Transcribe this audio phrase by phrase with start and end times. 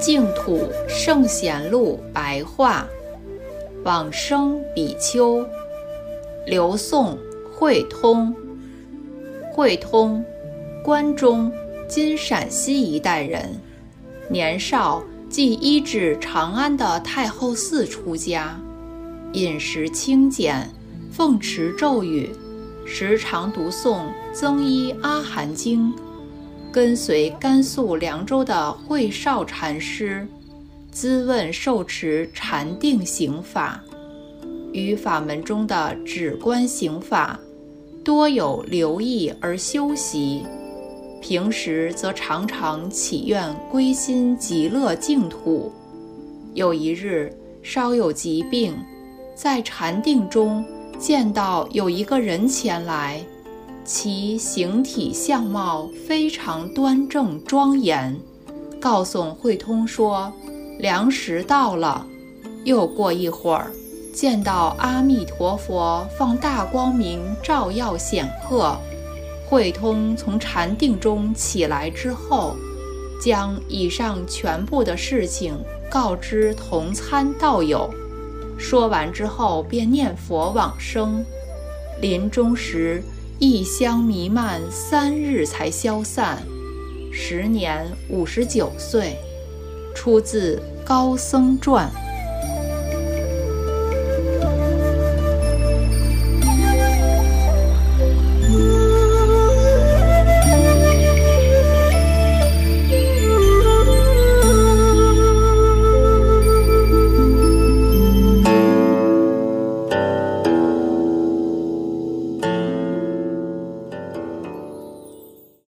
[0.00, 2.86] 净土圣贤录白话，
[3.84, 5.44] 往生比丘，
[6.46, 7.18] 刘宋
[7.52, 8.34] 慧通。
[9.58, 10.24] 慧通，
[10.84, 11.50] 关中
[11.90, 13.60] （今陕西一带）人，
[14.30, 18.56] 年少即依止长安的太后寺出家，
[19.32, 20.70] 饮食清简，
[21.10, 22.30] 奉持咒语，
[22.86, 23.96] 时常读诵
[24.32, 25.92] 《增一阿含经》。
[26.70, 30.24] 跟随甘肃凉州的慧少禅师，
[30.94, 33.82] 咨问受持禅定行法，
[34.72, 37.36] 与法门中的止观行法，
[38.04, 40.44] 多有留意而修习。
[41.20, 45.72] 平时则常常祈愿归心极乐净土。
[46.54, 48.76] 有一日，稍有疾病，
[49.34, 50.64] 在禅定中
[50.98, 53.20] 见到有一个人前来。
[53.84, 58.14] 其形体相貌非常端正庄严，
[58.78, 60.32] 告诉慧通说
[60.78, 62.06] ：“粮食到了。”
[62.64, 63.72] 又过一会儿，
[64.18, 68.76] 见到阿弥陀佛放大光明照耀显赫。
[69.46, 72.56] 慧通从禅定中起来之后，
[73.22, 75.56] 将以上全部的事情
[75.88, 77.88] 告知同参道友。
[78.58, 81.24] 说完之后，便念佛往生。
[82.00, 83.00] 临终时。
[83.38, 86.42] 异香弥漫三日才消散，
[87.12, 89.16] 时年五十九岁，
[89.94, 91.88] 出自《高僧传》。